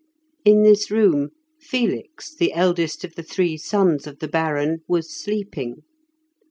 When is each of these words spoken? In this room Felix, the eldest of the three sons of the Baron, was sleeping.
In 0.43 0.63
this 0.63 0.89
room 0.89 1.29
Felix, 1.59 2.33
the 2.33 2.53
eldest 2.53 3.03
of 3.03 3.13
the 3.13 3.21
three 3.21 3.55
sons 3.55 4.07
of 4.07 4.17
the 4.17 4.27
Baron, 4.27 4.79
was 4.87 5.15
sleeping. 5.15 5.83